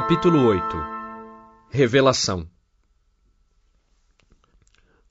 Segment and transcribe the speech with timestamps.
[0.00, 0.64] Capítulo 8
[1.68, 2.48] Revelação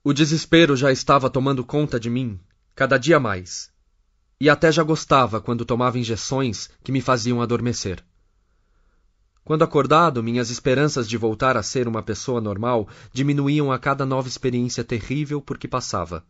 [0.04, 2.40] O desespero já estava tomando conta de mim,
[2.74, 3.72] cada dia mais,
[4.42, 8.04] e até já gostava quando tomava injeções que me faziam adormecer.
[9.44, 14.28] Quando acordado, minhas esperanças de voltar a ser uma pessoa normal diminuíam a cada nova
[14.28, 16.26] experiência terrível por que passava,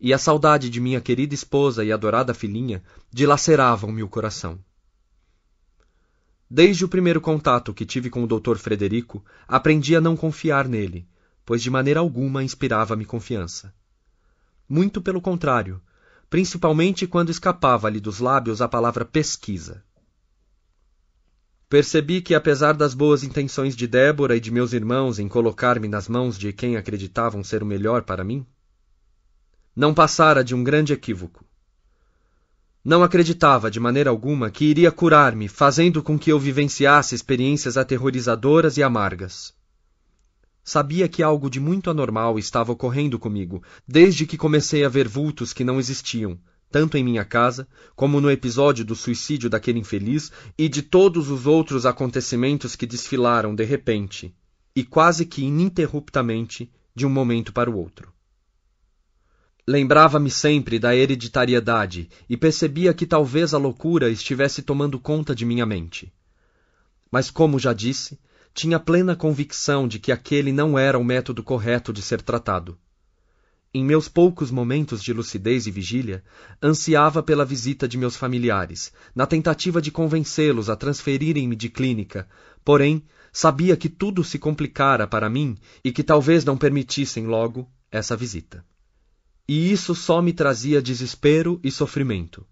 [0.00, 2.82] e a saudade de minha querida esposa e adorada filhinha
[3.12, 4.58] dilaceravam-me o coração.
[6.52, 8.56] Desde o primeiro contato que tive com o Dr.
[8.56, 11.06] Frederico, aprendi a não confiar nele,
[11.46, 13.72] pois de maneira alguma inspirava-me confiança.
[14.68, 15.80] Muito pelo contrário,
[16.28, 19.84] principalmente quando escapava-lhe dos lábios a palavra pesquisa.
[21.68, 26.08] Percebi que, apesar das boas intenções de Débora e de meus irmãos em colocar-me nas
[26.08, 28.44] mãos de quem acreditavam ser o melhor para mim,
[29.74, 31.44] não passara de um grande equívoco.
[32.82, 38.78] Não acreditava de maneira alguma que iria curar-me, fazendo com que eu vivenciasse experiências aterrorizadoras
[38.78, 39.52] e amargas.
[40.64, 45.52] Sabia que algo de muito anormal estava ocorrendo comigo, desde que comecei a ver vultos
[45.52, 46.38] que não existiam,
[46.70, 51.46] tanto em minha casa, como no episódio do suicídio daquele infeliz e de todos os
[51.46, 54.34] outros acontecimentos que desfilaram de repente,
[54.74, 58.10] e quase que ininterruptamente, de um momento para o outro.
[59.72, 65.64] Lembrava-me sempre da hereditariedade e percebia que talvez a loucura estivesse tomando conta de minha
[65.64, 66.12] mente.
[67.08, 68.18] Mas, como já disse,
[68.52, 72.76] tinha plena convicção de que aquele não era o método correto de ser tratado.
[73.72, 76.24] Em meus poucos momentos de lucidez e vigília,
[76.60, 82.28] ansiava pela visita de meus familiares, na tentativa de convencê-los a transferirem-me de clínica,
[82.64, 88.16] porém, sabia que tudo se complicara para mim e que talvez não permitissem logo essa
[88.16, 88.68] visita
[89.50, 92.46] e isso só me trazia desespero e sofrimento.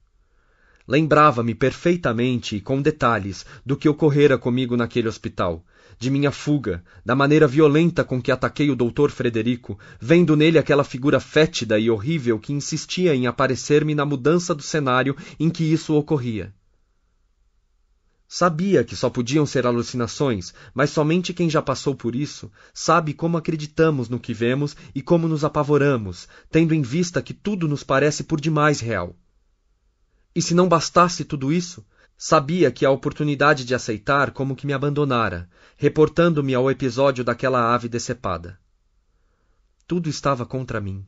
[0.84, 5.64] Lembrava-me perfeitamente e com detalhes do que ocorrera comigo naquele hospital,
[5.96, 10.82] de minha fuga, da maneira violenta com que ataquei o doutor Frederico, vendo nele aquela
[10.82, 15.94] figura fétida e horrível que insistia em aparecer-me na mudança do cenário em que isso
[15.94, 16.52] ocorria.
[18.30, 23.38] Sabia que só podiam ser alucinações, mas somente quem já passou por isso sabe como
[23.38, 28.22] acreditamos no que vemos e como nos apavoramos, tendo em vista que tudo nos parece
[28.22, 29.16] por demais real.
[30.34, 31.82] E se não bastasse tudo isso,
[32.18, 37.88] sabia que a oportunidade de aceitar como que me abandonara, reportando-me ao episódio daquela ave
[37.88, 38.60] decepada.
[39.86, 41.02] Tudo estava contra mim.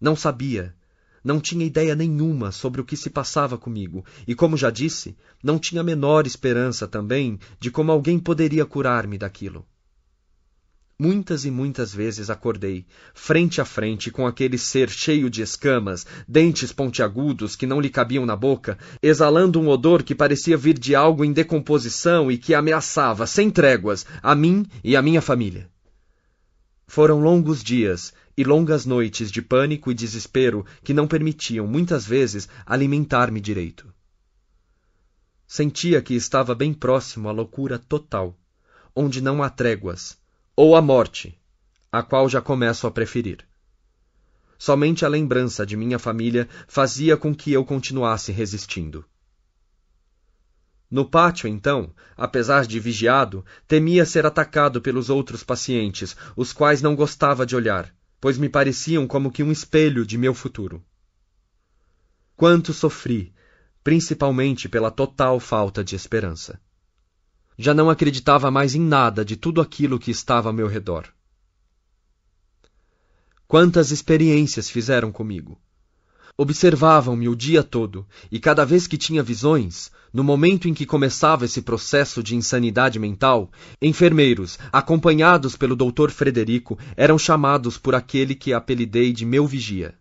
[0.00, 0.74] Não sabia,
[1.22, 5.58] não tinha ideia nenhuma sobre o que se passava comigo, e como já disse, não
[5.58, 9.66] tinha a menor esperança também de como alguém poderia curar-me daquilo.
[10.98, 16.70] Muitas e muitas vezes acordei, frente a frente com aquele ser cheio de escamas, dentes
[16.70, 21.24] pontiagudos que não lhe cabiam na boca, exalando um odor que parecia vir de algo
[21.24, 25.68] em decomposição e que ameaçava, sem tréguas, a mim e a minha família.
[26.86, 32.48] Foram longos dias e longas noites de pânico e desespero que não permitiam, muitas vezes,
[32.64, 33.92] alimentar-me direito.
[35.46, 38.38] Sentia que estava bem próximo à loucura total,
[38.96, 40.18] onde não há tréguas,
[40.56, 41.38] ou à morte,
[41.90, 43.46] a qual já começo a preferir.
[44.58, 49.04] Somente a lembrança de minha família fazia com que eu continuasse resistindo.
[50.90, 56.94] No pátio, então, apesar de vigiado, temia ser atacado pelos outros pacientes, os quais não
[56.94, 57.92] gostava de olhar,
[58.22, 60.80] pois me pareciam como que um espelho de meu futuro.
[62.36, 63.34] Quanto sofri,
[63.82, 66.62] principalmente pela total falta de esperança.
[67.58, 71.12] Já não acreditava mais em nada de tudo aquilo que estava ao meu redor.
[73.48, 75.60] Quantas experiências fizeram comigo!
[76.36, 81.44] Observavam-me o dia todo, e cada vez que tinha visões, no momento em que começava
[81.44, 83.50] esse processo de insanidade mental,
[83.80, 89.94] enfermeiros, acompanhados pelo doutor Frederico, eram chamados por aquele que apelidei de meu vigia.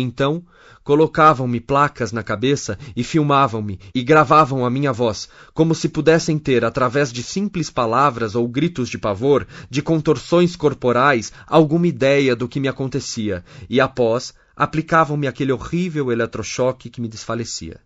[0.00, 0.46] Então,
[0.84, 6.64] colocavam-me placas na cabeça e filmavam-me e gravavam a minha voz, como se pudessem ter,
[6.64, 12.60] através de simples palavras ou gritos de pavor, de contorções corporais, alguma ideia do que
[12.60, 17.80] me acontecia, e após aplicavam-me aquele horrível eletrochoque que me desfalecia.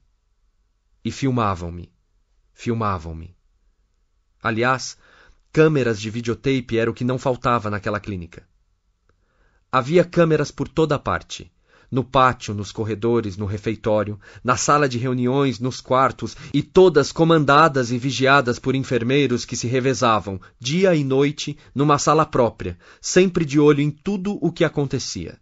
[1.03, 1.91] E filmavam-me.
[2.53, 3.35] Filmavam-me.
[4.43, 4.99] Aliás,
[5.50, 8.47] câmeras de videotape era o que não faltava naquela clínica.
[9.70, 11.50] Havia câmeras por toda parte
[11.93, 17.93] no pátio, nos corredores, no refeitório, na sala de reuniões, nos quartos, e todas comandadas
[17.93, 23.61] e vigiadas por enfermeiros que se revezavam, dia e noite, numa sala própria, sempre de
[23.61, 25.39] olho em tudo o que acontecia.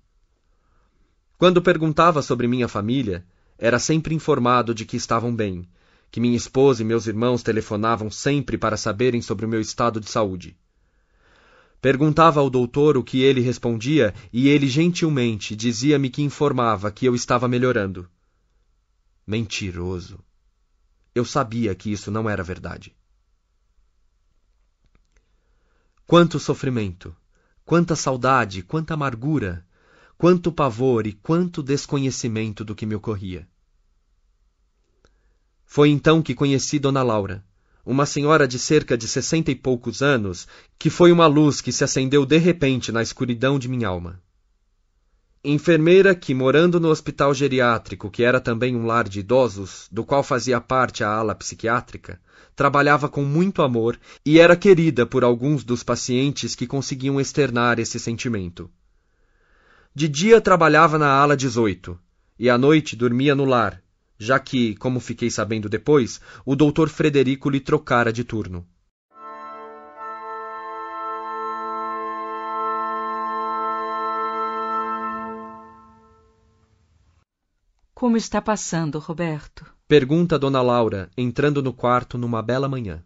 [1.38, 3.25] Quando perguntava sobre minha família,
[3.56, 5.69] era sempre informado de que estavam bem,
[6.11, 10.11] que minha esposa e meus irmãos telefonavam sempre para saberem sobre o meu estado de
[10.11, 10.56] saúde.
[11.81, 17.15] Perguntava ao doutor o que ele respondia e ele gentilmente dizia-me que informava que eu
[17.15, 18.09] estava melhorando.
[19.27, 20.23] Mentiroso.
[21.15, 22.94] Eu sabia que isso não era verdade.
[26.06, 27.17] Quanto sofrimento,
[27.65, 29.67] quanta saudade, quanta amargura,
[30.19, 33.49] quanto pavor e quanto desconhecimento do que me ocorria.
[35.65, 37.43] Foi então que conheci Dona Laura
[37.85, 40.47] uma senhora de cerca de sessenta e poucos anos,
[40.79, 44.21] que foi uma luz que se acendeu de repente na escuridão de minha alma.
[45.43, 50.23] Enfermeira que, morando no hospital geriátrico, que era também um lar de idosos, do qual
[50.23, 52.21] fazia parte a ala psiquiátrica,
[52.55, 57.99] trabalhava com muito amor e era querida por alguns dos pacientes que conseguiam externar esse
[57.99, 58.71] sentimento.
[59.94, 61.99] De dia trabalhava na ala 18
[62.38, 63.82] e à noite dormia no lar,
[64.20, 68.67] já que, como fiquei sabendo depois, o doutor Frederico lhe trocara de turno.
[77.94, 79.64] Como está passando, Roberto?
[79.88, 83.02] Pergunta Dona Laura, entrando no quarto numa bela manhã.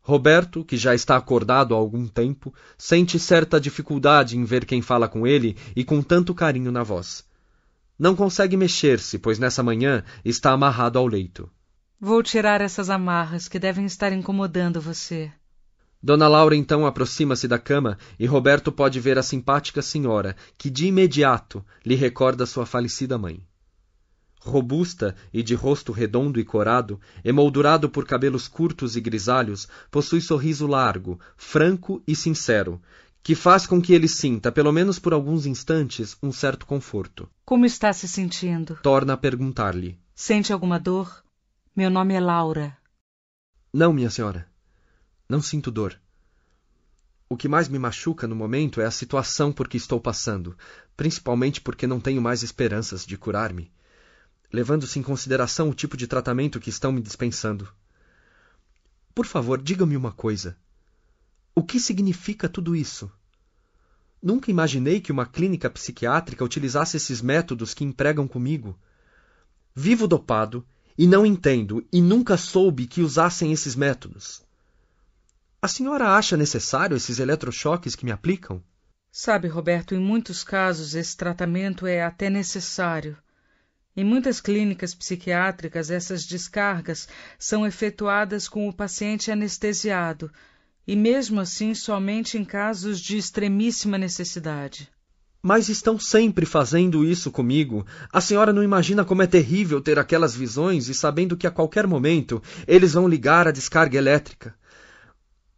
[0.00, 5.06] Roberto, que já está acordado há algum tempo, sente certa dificuldade em ver quem fala
[5.06, 7.27] com ele e com tanto carinho na voz.
[7.98, 11.50] Não consegue mexer-se, pois nessa manhã está amarrado ao leito.
[12.00, 15.32] Vou tirar essas amarras que devem estar incomodando você.
[16.00, 20.86] Dona Laura então aproxima-se da cama e Roberto pode ver a simpática senhora, que de
[20.86, 23.44] imediato lhe recorda sua falecida mãe.
[24.40, 30.68] Robusta e de rosto redondo e corado, emoldurado por cabelos curtos e grisalhos, possui sorriso
[30.68, 32.80] largo, franco e sincero,
[33.28, 37.28] que faz com que ele sinta, pelo menos por alguns instantes, um certo conforto.
[37.44, 38.78] Como está se sentindo?
[38.82, 40.00] Torna a perguntar-lhe.
[40.14, 41.22] Sente alguma dor?
[41.76, 42.74] Meu nome é Laura.
[43.70, 44.48] Não, minha senhora.
[45.28, 46.00] Não sinto dor.
[47.28, 50.56] O que mais me machuca no momento é a situação por que estou passando,
[50.96, 53.70] principalmente porque não tenho mais esperanças de curar-me,
[54.50, 57.68] levando-se em consideração o tipo de tratamento que estão me dispensando.
[59.14, 60.56] Por favor, diga-me uma coisa.
[61.54, 63.12] O que significa tudo isso?
[64.22, 68.78] Nunca imaginei que uma clínica psiquiátrica utilizasse esses métodos que empregam comigo.
[69.74, 70.66] Vivo dopado
[70.96, 74.42] e não entendo e nunca soube que usassem esses métodos.
[75.62, 78.62] A senhora acha necessário esses eletrochoques que me aplicam?
[79.10, 83.16] Sabe, Roberto, em muitos casos esse tratamento é até necessário.
[83.96, 90.30] Em muitas clínicas psiquiátricas, essas descargas são efetuadas com o paciente anestesiado
[90.88, 94.90] e mesmo assim somente em casos de extremíssima necessidade.
[95.42, 97.86] Mas estão sempre fazendo isso comigo.
[98.10, 101.86] A senhora não imagina como é terrível ter aquelas visões e sabendo que a qualquer
[101.86, 104.54] momento eles vão ligar a descarga elétrica.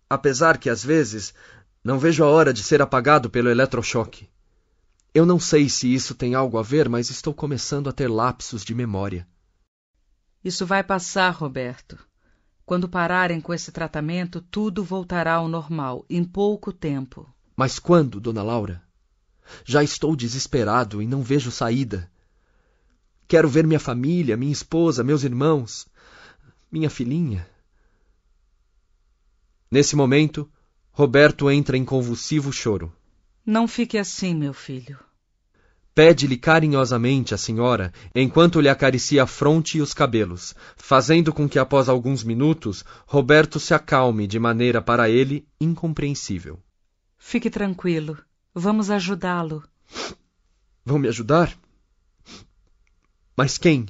[0.09, 1.33] Apesar que às vezes
[1.85, 4.29] não vejo a hora de ser apagado pelo eletrochoque.
[5.15, 8.65] Eu não sei se isso tem algo a ver, mas estou começando a ter lapsos
[8.65, 9.29] de memória.
[10.45, 12.10] Isso vai passar, Roberto.
[12.65, 17.29] Quando pararem com esse tratamento, tudo voltará ao normal, em pouco tempo.
[17.57, 18.83] Mas quando, dona Laura?
[19.65, 22.11] Já estou desesperado e não vejo saída.
[23.27, 25.87] Quero ver minha família, minha esposa, meus irmãos,
[26.71, 27.49] minha filhinha.
[29.71, 30.51] Nesse momento,
[30.91, 32.93] Roberto entra em convulsivo choro.
[33.45, 34.99] Não fique assim, meu filho.
[35.95, 41.59] Pede-lhe carinhosamente a senhora, enquanto lhe acaricia a fronte e os cabelos, fazendo com que
[41.59, 46.61] após alguns minutos Roberto se acalme de maneira para ele incompreensível.
[47.19, 48.17] Fique tranquilo.
[48.55, 49.65] Vamos ajudá-lo.
[50.85, 51.57] Vão me ajudar?
[53.37, 53.87] Mas quem?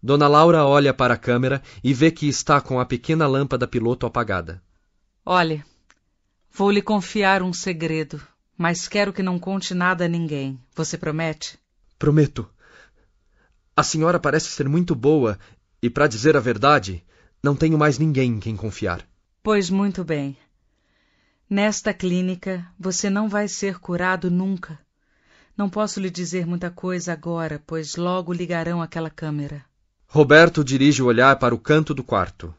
[0.00, 4.06] Dona Laura olha para a câmera e vê que está com a pequena lâmpada piloto
[4.06, 4.62] apagada.
[5.24, 5.64] Olhe,
[6.52, 8.20] vou lhe confiar um segredo
[8.58, 10.60] mas quero que não conte nada a ninguém.
[10.74, 11.56] Você promete?
[11.96, 12.50] Prometo.
[13.76, 15.38] A senhora parece ser muito boa
[15.80, 17.04] e, para dizer a verdade,
[17.40, 19.06] não tenho mais ninguém em quem confiar.
[19.44, 20.36] Pois muito bem.
[21.48, 24.78] Nesta clínica você não vai ser curado nunca.
[25.56, 29.64] Não posso lhe dizer muita coisa agora, pois logo ligarão aquela câmera.
[30.08, 32.52] Roberto dirige o olhar para o canto do quarto.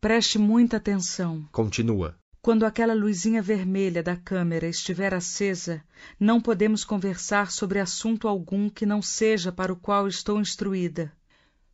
[0.00, 1.48] Preste muita atenção.
[1.52, 2.16] Continua.
[2.40, 5.82] Quando aquela luzinha vermelha da câmera estiver acesa,
[6.18, 11.12] não podemos conversar sobre assunto algum que não seja para o qual estou instruída.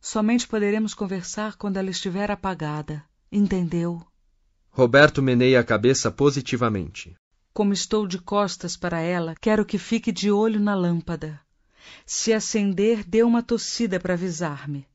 [0.01, 3.03] Somente poderemos conversar quando ela estiver apagada.
[3.31, 4.05] Entendeu?
[4.69, 7.15] Roberto meneia a cabeça positivamente.
[7.53, 11.39] Como estou de costas para ela, quero que fique de olho na lâmpada.
[12.05, 14.87] Se acender, dê uma tossida para avisar-me.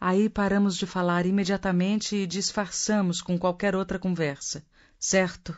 [0.00, 4.64] Aí paramos de falar imediatamente e disfarçamos com qualquer outra conversa,
[4.98, 5.56] certo?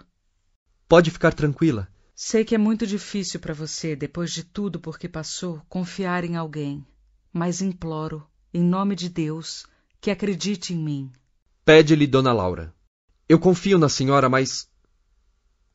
[0.89, 1.89] Pode ficar tranquila.
[2.15, 6.37] Sei que é muito difícil para você, depois de tudo por que passou, confiar em
[6.37, 6.87] alguém.
[7.33, 9.67] Mas imploro, em nome de Deus,
[10.01, 11.13] que acredite em mim.
[11.65, 12.75] Pede-lhe Dona Laura.
[13.29, 14.69] Eu confio na senhora, mas.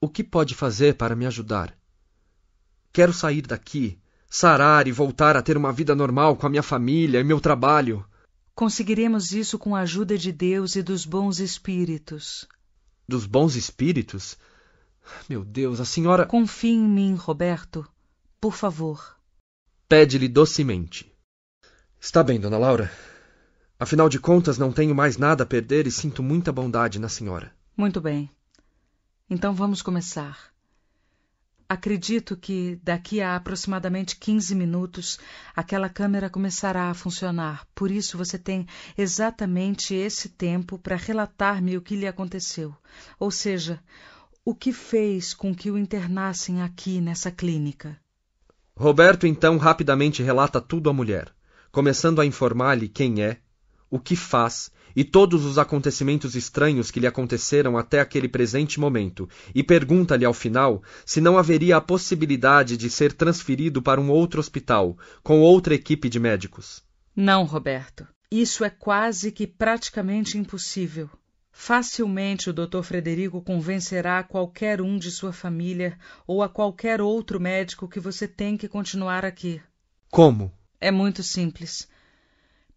[0.01, 1.77] O que pode fazer para me ajudar?
[2.91, 7.19] Quero sair daqui, sarar e voltar a ter uma vida normal com a minha família
[7.19, 8.05] e meu trabalho.
[8.55, 12.47] Conseguiremos isso com a ajuda de Deus e dos bons espíritos.
[13.07, 14.37] Dos bons espíritos?
[15.27, 16.25] Meu Deus, a senhora.
[16.25, 17.85] Confie em mim, Roberto.
[18.39, 19.17] Por favor.
[19.89, 21.11] Pede-lhe docemente.
[21.99, 22.91] Está bem, dona Laura.
[23.79, 27.53] Afinal de contas, não tenho mais nada a perder e sinto muita bondade na senhora.
[27.75, 28.29] Muito bem.
[29.29, 30.52] Então vamos começar.
[31.73, 35.17] Acredito que daqui a aproximadamente 15 minutos
[35.55, 37.65] aquela câmera começará a funcionar.
[37.73, 42.75] Por isso você tem exatamente esse tempo para relatar-me o que lhe aconteceu.
[43.19, 43.81] Ou seja,
[44.45, 47.99] o que fez com que o internassem aqui nessa clínica.
[48.77, 51.33] Roberto então rapidamente relata tudo à mulher,
[51.71, 53.39] começando a informar-lhe quem é,
[53.89, 59.27] o que faz e todos os acontecimentos estranhos que lhe aconteceram até aquele presente momento,
[59.53, 64.39] e pergunta-lhe ao final se não haveria a possibilidade de ser transferido para um outro
[64.39, 66.83] hospital, com outra equipe de médicos.
[67.15, 68.07] Não, Roberto.
[68.31, 71.09] Isso é quase que praticamente impossível.
[71.51, 72.81] Facilmente o Dr.
[72.81, 78.57] Frederico convencerá qualquer um de sua família ou a qualquer outro médico que você tem
[78.57, 79.61] que continuar aqui.
[80.09, 80.51] Como?
[80.81, 81.87] É muito simples.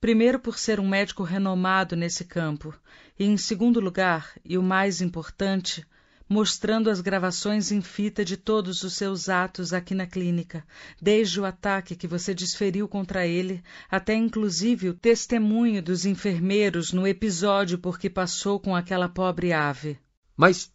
[0.01, 2.75] Primeiro, por ser um médico renomado nesse campo,
[3.19, 5.87] e em segundo lugar, e o mais importante,
[6.29, 10.65] mostrando as gravações em fita de todos os seus atos aqui na clínica,
[11.01, 17.07] desde o ataque que você desferiu contra ele, até inclusive o testemunho dos enfermeiros no
[17.07, 19.99] episódio por que passou com aquela pobre ave.
[20.37, 20.71] Mas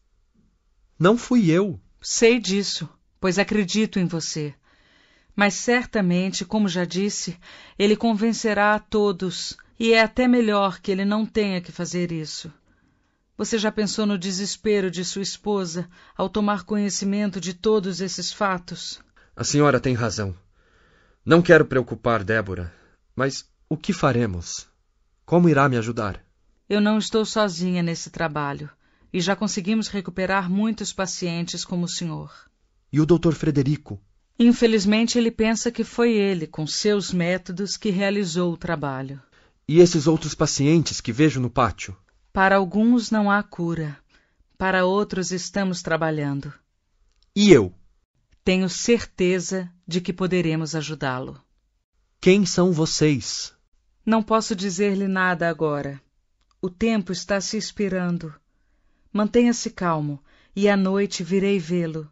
[0.97, 1.79] não fui eu.
[2.01, 4.55] Sei disso, pois acredito em você.
[5.35, 7.37] Mas certamente, como já disse,
[7.77, 12.51] ele convencerá a todos, e é até melhor que ele não tenha que fazer isso.
[13.37, 19.01] Você já pensou no desespero de sua esposa ao tomar conhecimento de todos esses fatos?
[19.35, 20.35] A senhora tem razão.
[21.25, 22.71] Não quero preocupar Débora,
[23.15, 24.67] mas o que faremos?
[25.25, 26.23] Como irá me ajudar?
[26.69, 28.69] Eu não estou sozinha nesse trabalho
[29.11, 32.31] e já conseguimos recuperar muitos pacientes como o senhor.
[32.93, 33.99] E o doutor Frederico?
[34.43, 39.21] Infelizmente, ele pensa que foi ele, com seus métodos, que realizou o trabalho.
[39.67, 41.95] E esses outros pacientes que vejo no pátio?
[42.33, 43.95] Para alguns não há cura.
[44.57, 46.51] Para outros estamos trabalhando.
[47.35, 47.71] E eu?
[48.43, 51.39] Tenho certeza de que poderemos ajudá-lo.
[52.19, 53.53] Quem são vocês?
[54.03, 56.01] Não posso dizer-lhe nada agora.
[56.59, 58.33] O tempo está se expirando.
[59.13, 60.19] Mantenha-se calmo
[60.55, 62.09] e à noite virei vê-lo.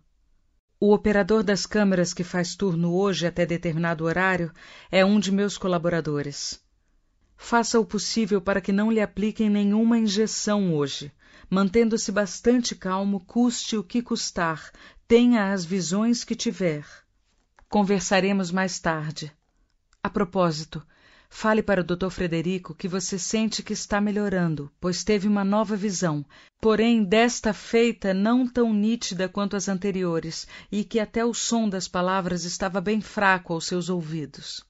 [0.81, 4.49] O operador das câmeras que faz turno hoje até determinado horário
[4.89, 6.57] é um de meus colaboradores.
[7.35, 11.11] Faça o possível para que não lhe apliquem nenhuma injeção hoje.
[11.49, 14.71] Mantendo-se bastante calmo, custe o que custar,
[15.05, 16.85] tenha as visões que tiver.
[17.67, 19.33] Conversaremos mais tarde.
[20.01, 20.81] A propósito,
[21.29, 22.09] Fale para o Dr.
[22.09, 26.25] Frederico que você sente que está melhorando, pois teve uma nova visão,
[26.59, 31.87] porém desta feita não tão nítida quanto as anteriores, e que até o som das
[31.87, 34.65] palavras estava bem fraco aos seus ouvidos.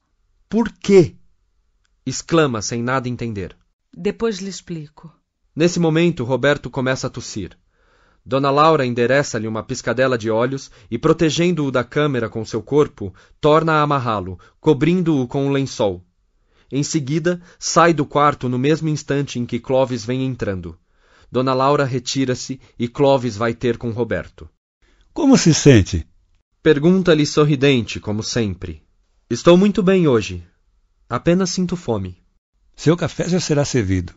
[0.48, 1.16] Por quê?
[2.06, 3.56] exclama sem nada entender.
[3.96, 5.12] Depois lhe explico.
[5.56, 7.58] Nesse momento, Roberto começa a tossir.
[8.26, 13.74] Dona Laura endereça-lhe uma piscadela de olhos e, protegendo-o da câmera com seu corpo, torna
[13.74, 16.06] a amarrá-lo, cobrindo-o com um lençol.
[16.72, 20.78] Em seguida, sai do quarto no mesmo instante em que Clovis vem entrando.
[21.32, 24.50] Dona Laura retira-se e Clovis vai ter com Roberto.
[25.14, 26.08] Como se sente?
[26.62, 28.84] Pergunta-lhe sorridente, como sempre.
[29.30, 30.44] Estou muito bem hoje.
[31.08, 32.22] Apenas sinto fome.
[32.76, 34.14] Seu café já será servido.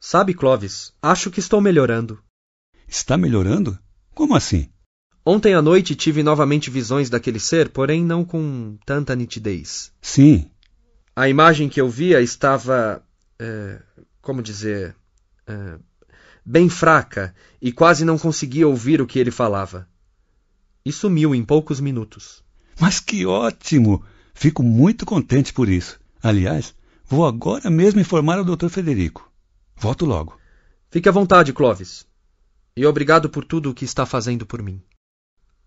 [0.00, 2.22] Sabe, Clovis, acho que estou melhorando.
[2.86, 3.78] Está melhorando?
[4.14, 4.68] Como assim?
[5.24, 9.92] Ontem à noite tive novamente visões daquele ser, porém não com tanta nitidez.
[10.00, 10.50] Sim,
[11.18, 13.02] a imagem que eu via estava.
[13.38, 13.82] É,
[14.22, 14.94] como dizer.
[15.46, 15.78] É,
[16.44, 19.86] bem fraca e quase não conseguia ouvir o que ele falava.
[20.84, 22.42] E sumiu em poucos minutos.
[22.80, 24.02] Mas que ótimo!
[24.32, 26.00] Fico muito contente por isso.
[26.22, 26.72] Aliás,
[27.04, 28.68] vou agora mesmo informar o Dr.
[28.68, 29.30] Federico.
[29.76, 30.38] Volto logo.
[30.88, 32.06] Fique à vontade, Clovis.
[32.76, 34.80] E obrigado por tudo o que está fazendo por mim.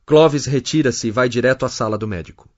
[0.05, 2.50] Clovis retira-se e vai direto à sala do médico.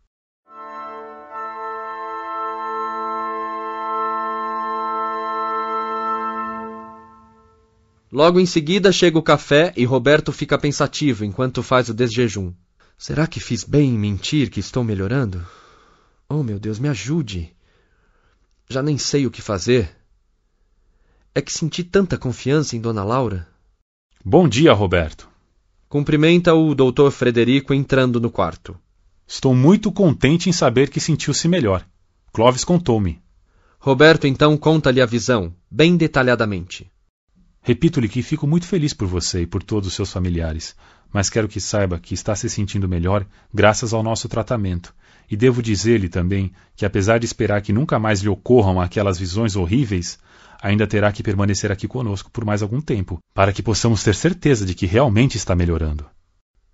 [8.14, 12.54] Logo em seguida chega o café e Roberto fica pensativo enquanto faz o desjejum.
[12.96, 15.44] Será que fiz bem em mentir que estou melhorando?
[16.30, 17.52] Oh, meu Deus, me ajude.
[18.70, 19.98] Já nem sei o que fazer.
[21.34, 23.48] É que senti tanta confiança em Dona Laura.
[24.24, 25.28] Bom dia, Roberto.
[25.90, 28.80] Cumprimenta o doutor Frederico entrando no quarto.
[29.26, 31.84] Estou muito contente em saber que sentiu-se melhor.
[32.32, 33.24] Clovis contou-me.
[33.80, 36.93] Roberto então conta-lhe a visão, bem detalhadamente.
[37.66, 40.76] Repito-lhe que fico muito feliz por você e por todos os seus familiares,
[41.14, 44.94] mas quero que saiba que está se sentindo melhor graças ao nosso tratamento.
[45.32, 49.56] E devo dizer-lhe também que, apesar de esperar que nunca mais lhe ocorram aquelas visões
[49.56, 50.20] horríveis,
[50.62, 54.66] ainda terá que permanecer aqui conosco por mais algum tempo, para que possamos ter certeza
[54.66, 56.06] de que realmente está melhorando.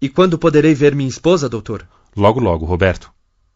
[0.01, 1.87] E quando poderei ver minha esposa, doutor?
[2.15, 3.11] Logo, logo, Roberto.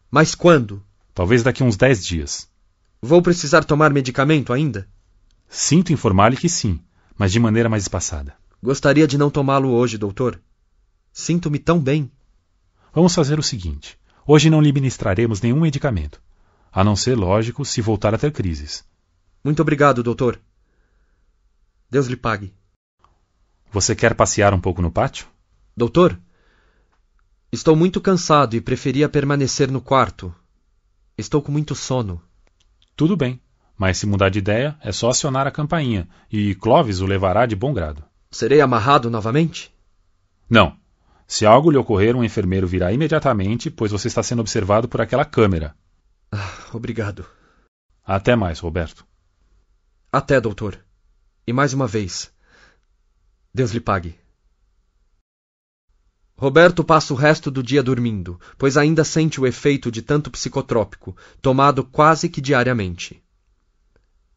[0.08, 0.80] Mas quando?
[1.12, 2.48] Talvez daqui uns dez dias.
[3.02, 4.86] Vou precisar tomar medicamento ainda?
[5.48, 6.80] Sinto informar-lhe que sim,
[7.18, 8.34] mas de maneira mais espaçada.
[8.62, 10.40] Gostaria de não tomá-lo hoje, doutor.
[11.12, 12.10] Sinto-me tão bem.
[12.92, 16.20] Vamos fazer o seguinte: hoje não lhe ministraremos nenhum medicamento,
[16.72, 18.84] a não ser, lógico, se voltar a ter crises.
[19.44, 20.40] Muito obrigado, doutor.
[21.90, 22.52] Deus lhe pague.
[23.70, 25.26] Você quer passear um pouco no pátio?
[25.76, 26.18] Doutor,
[27.52, 30.34] estou muito cansado e preferia permanecer no quarto.
[31.18, 32.22] Estou com muito sono.
[32.96, 33.40] Tudo bem.
[33.76, 37.56] Mas se mudar de ideia, é só acionar a campainha, e Clovis o levará de
[37.56, 38.04] bom grado.
[38.30, 39.74] Serei amarrado novamente?
[40.48, 40.76] Não.
[41.26, 45.24] Se algo lhe ocorrer, um enfermeiro virá imediatamente, pois você está sendo observado por aquela
[45.24, 45.74] câmera.
[46.30, 47.26] Ah, obrigado.
[48.04, 49.06] Até mais, Roberto.
[50.12, 50.78] Até, doutor.
[51.46, 52.30] E mais uma vez.
[53.52, 54.18] Deus lhe pague.
[56.36, 61.16] Roberto passa o resto do dia dormindo, pois ainda sente o efeito de tanto psicotrópico,
[61.40, 63.23] tomado quase que diariamente.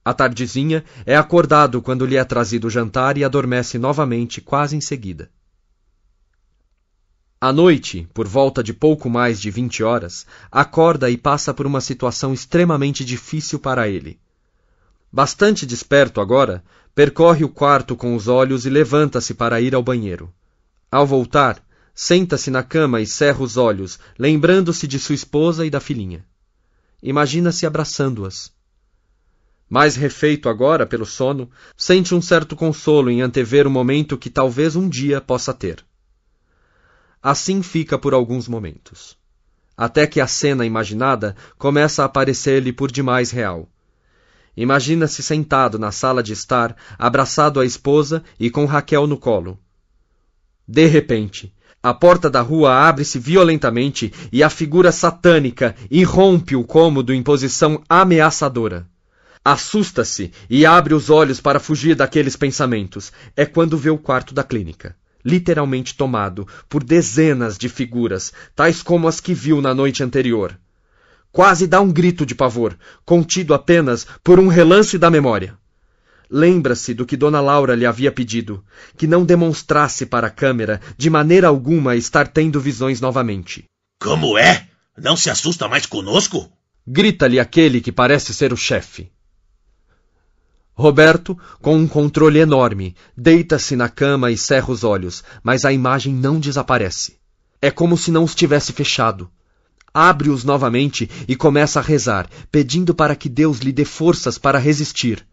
[0.08, 4.80] À tardezinha, é acordado quando lhe é trazido o jantar e adormece novamente quase em
[4.80, 5.30] seguida.
[7.42, 11.82] À noite, por volta de pouco mais de vinte horas, acorda e passa por uma
[11.82, 14.18] situação extremamente difícil para ele.
[15.12, 16.64] Bastante desperto agora,
[16.96, 20.34] percorre o quarto com os olhos e levanta-se para ir ao banheiro.
[20.90, 21.62] Ao voltar,
[21.94, 26.24] senta-se na cama e cerra os olhos, lembrando-se de sua esposa e da filhinha.
[27.04, 28.56] Imagina-se abraçando-as.
[29.70, 34.76] Mais refeito agora pelo sono, sente um certo consolo em antever o momento que talvez
[34.76, 35.84] um dia possa ter.
[37.22, 39.18] Assim fica por alguns momentos.
[39.76, 43.70] Até que a cena imaginada começa a aparecer-lhe por demais real.
[44.56, 49.60] Imagina-se sentado na sala de estar, abraçado à esposa e com Raquel no colo.
[50.68, 51.54] De repente,
[51.84, 57.84] a porta da rua abre-se violentamente e a figura satânica irrompe o cômodo em posição
[57.88, 58.88] ameaçadora.
[59.50, 63.14] Assusta-se e abre os olhos para fugir daqueles pensamentos.
[63.34, 69.08] É quando vê o quarto da clínica, literalmente tomado por dezenas de figuras, tais como
[69.08, 70.60] as que viu na noite anterior.
[71.32, 75.58] Quase dá um grito de pavor, contido apenas por um relance da memória.
[76.30, 78.62] Lembra-se do que Dona Laura lhe havia pedido,
[78.98, 83.64] que não demonstrasse para a câmera de maneira alguma estar tendo visões novamente.
[83.98, 84.68] Como é?
[84.98, 86.52] Não se assusta mais conosco?
[86.86, 89.10] Grita-lhe aquele que parece ser o chefe.
[90.80, 96.14] Roberto, com um controle enorme, deita-se na cama e cerra os olhos, mas a imagem
[96.14, 97.18] não desaparece.
[97.60, 99.28] É como se não os tivesse fechado.
[99.92, 105.26] Abre-os novamente e começa a rezar, pedindo para que Deus lhe dê forças para resistir.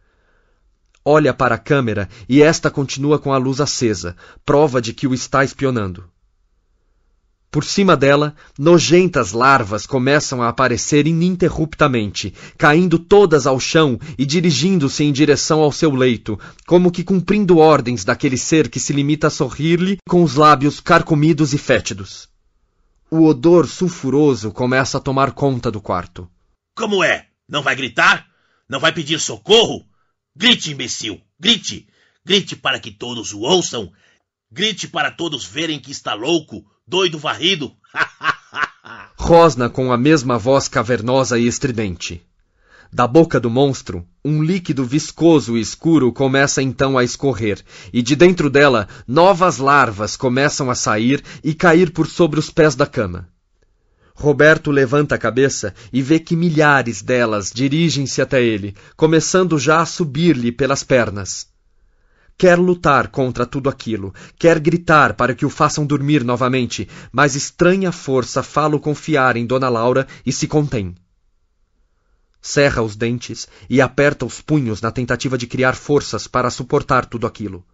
[1.04, 5.12] Olha para a câmera e esta continua com a luz acesa, prova de que o
[5.12, 6.08] está espionando.
[7.54, 15.04] Por cima dela, nojentas larvas começam a aparecer ininterruptamente, caindo todas ao chão e dirigindo-se
[15.04, 16.36] em direção ao seu leito,
[16.66, 21.54] como que cumprindo ordens daquele ser que se limita a sorrir-lhe com os lábios carcomidos
[21.54, 22.28] e fétidos.
[23.08, 26.28] O odor sulfuroso começa a tomar conta do quarto.
[26.76, 27.28] Como é?
[27.48, 28.26] Não vai gritar?
[28.68, 29.86] Não vai pedir socorro?
[30.34, 31.20] Grite, imbecil!
[31.38, 31.86] Grite!
[32.26, 33.92] Grite para que todos o ouçam!
[34.56, 36.64] Grite para todos verem que está louco!
[36.86, 37.72] doido varrido.
[39.18, 42.24] Rosna com a mesma voz cavernosa e estridente.
[42.92, 48.14] Da boca do monstro, um líquido viscoso e escuro começa então a escorrer, e de
[48.14, 53.28] dentro dela, novas larvas começam a sair e cair por sobre os pés da cama.
[54.14, 59.86] Roberto levanta a cabeça e vê que milhares delas dirigem-se até ele, começando já a
[59.86, 61.52] subir-lhe pelas pernas.
[62.36, 67.92] Quer lutar contra tudo aquilo, quer gritar para que o façam dormir novamente, mas estranha
[67.92, 70.94] força fala-o confiar em Dona Laura e se contém.
[72.42, 77.26] Cerra os dentes e aperta os punhos na tentativa de criar forças para suportar tudo
[77.26, 77.64] aquilo.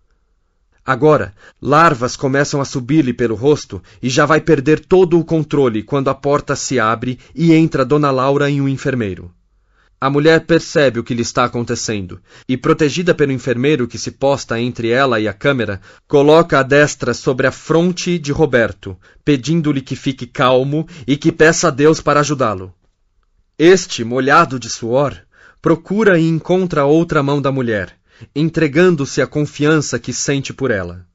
[0.85, 6.09] Agora, larvas começam a subir-lhe pelo rosto e já vai perder todo o controle quando
[6.09, 9.33] a porta se abre e entra Dona Laura e um enfermeiro.
[10.03, 14.59] A mulher percebe o que lhe está acontecendo e, protegida pelo enfermeiro que se posta
[14.59, 19.95] entre ela e a câmera, coloca a destra sobre a fronte de Roberto, pedindo-lhe que
[19.95, 22.75] fique calmo e que peça a Deus para ajudá-lo.
[23.59, 25.15] Este, molhado de suor,
[25.61, 27.95] procura e encontra outra mão da mulher,
[28.35, 31.07] entregando-se à confiança que sente por ela.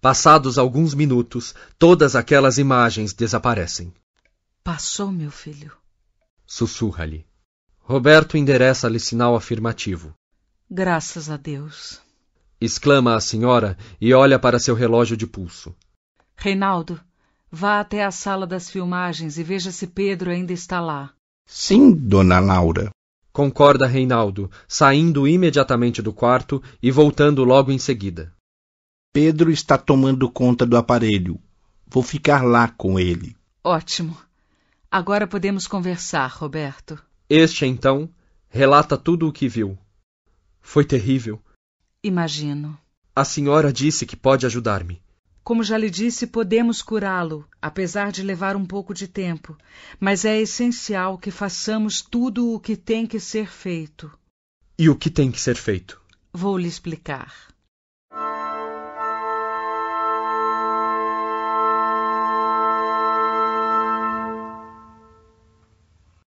[0.00, 3.92] Passados alguns minutos, todas aquelas imagens desaparecem.
[4.64, 5.72] Passou, meu filho.
[6.46, 7.30] Sussurra-lhe.
[7.82, 10.14] Roberto endereça-lhe sinal afirmativo.
[10.70, 12.00] Graças a Deus.
[12.60, 15.74] Exclama a senhora e olha para seu relógio de pulso.
[16.36, 17.00] Reinaldo,
[17.50, 21.12] vá até a sala das filmagens e veja se Pedro ainda está lá.
[21.44, 22.90] Sim, dona Laura.
[23.32, 28.32] Concorda Reinaldo, saindo imediatamente do quarto e voltando logo em seguida.
[29.12, 31.40] Pedro está tomando conta do aparelho.
[31.86, 33.36] Vou ficar lá com ele.
[33.64, 34.16] Ótimo.
[34.90, 36.98] Agora podemos conversar, Roberto.
[37.34, 38.10] Este, então,
[38.50, 39.78] relata tudo o que viu.
[40.60, 41.42] Foi terrível.
[42.04, 42.78] Imagino.
[43.16, 45.00] A senhora disse que pode ajudar-me.
[45.42, 49.56] Como já lhe disse, podemos curá-lo, apesar de levar um pouco de tempo,
[49.98, 54.12] mas é essencial que façamos tudo o que tem que ser feito.
[54.78, 55.98] E o que tem que ser feito?
[56.34, 57.32] Vou lhe explicar.